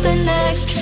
the 0.00 0.14
next 0.24 0.81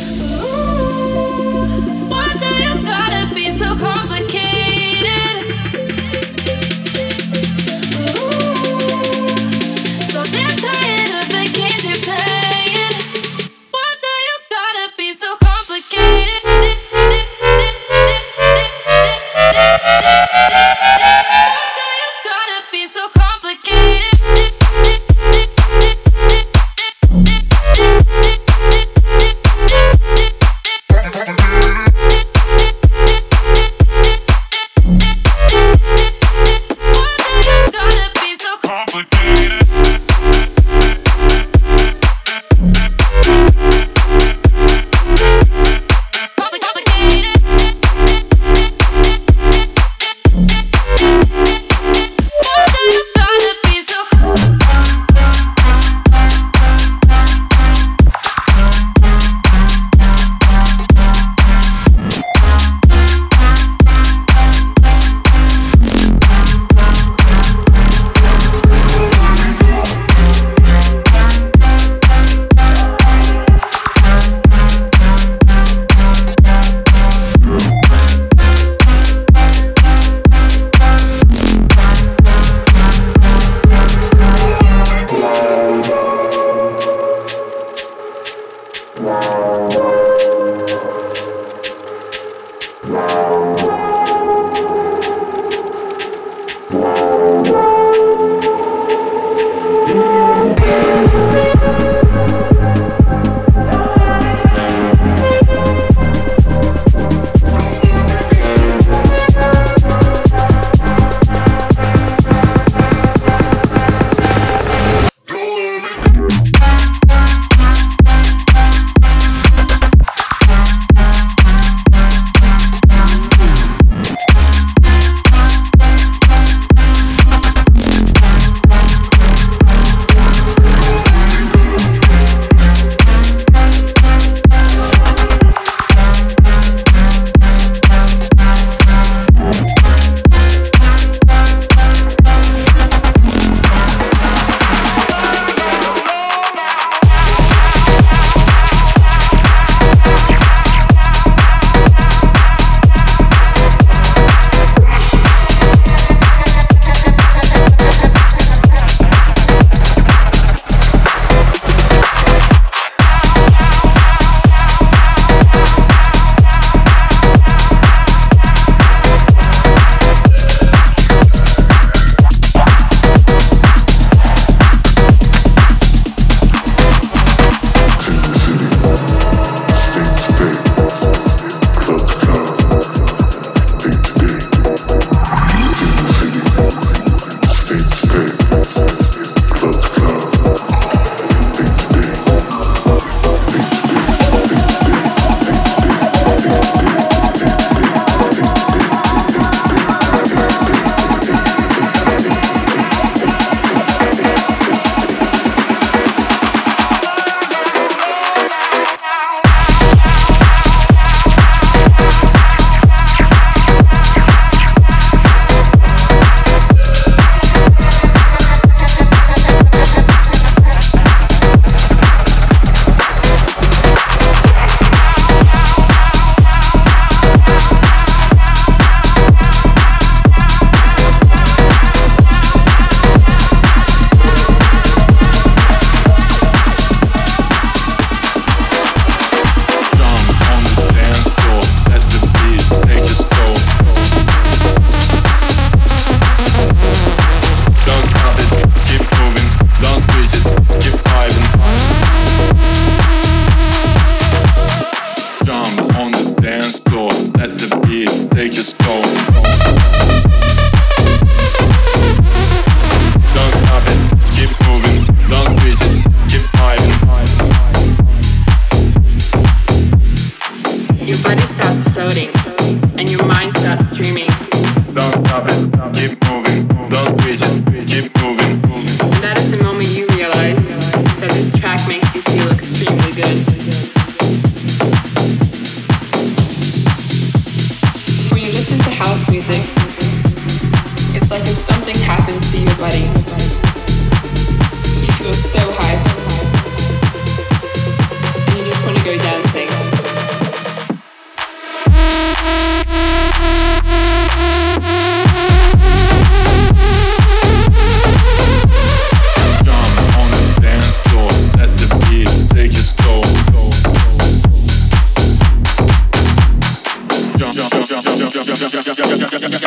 extremely 282.81 283.13
good. 283.13 283.50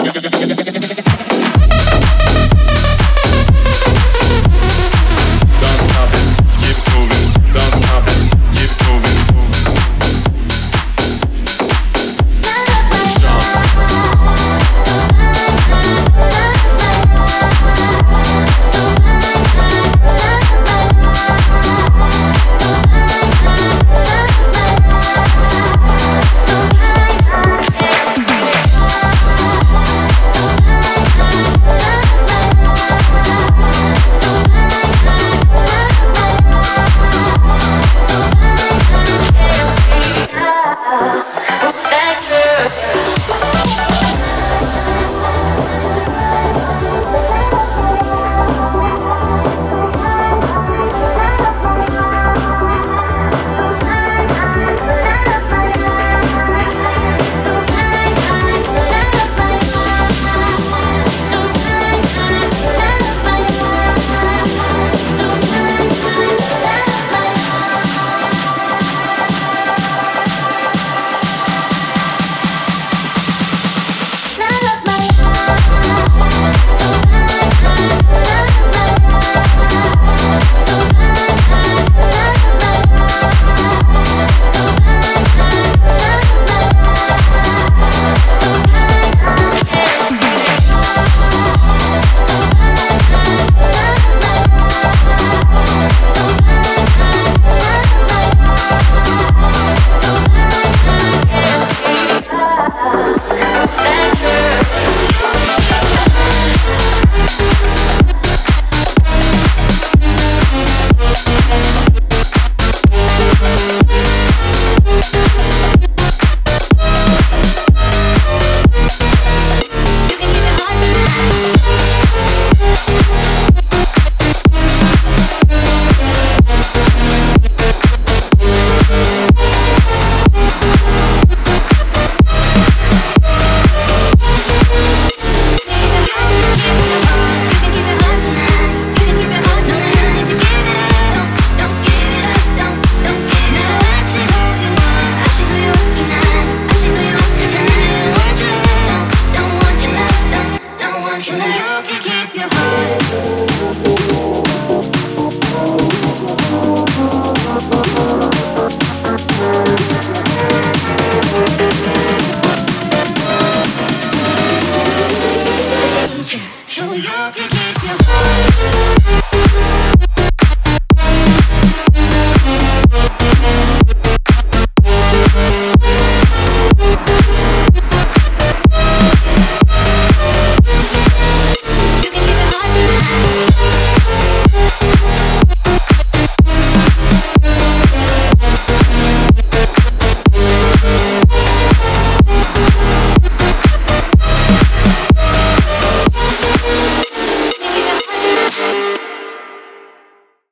Yeah, 0.04 0.12
yeah, 0.16 0.22
yeah. 0.24 0.33